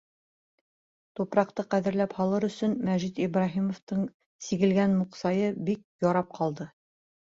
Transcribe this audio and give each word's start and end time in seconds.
Тупраҡты 1.19 1.65
ҡәҙерләп 1.75 2.17
һалыр 2.21 2.49
өсөн 2.49 2.75
Мәжит 2.89 3.23
Ибраһимовтың 3.29 4.11
сигелгән 4.49 5.01
муҡсайы 5.05 5.57
бик 5.73 5.89
ярап 6.13 6.39
ҡалды. 6.43 6.73